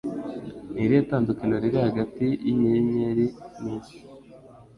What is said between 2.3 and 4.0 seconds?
yinyenyeri nisi?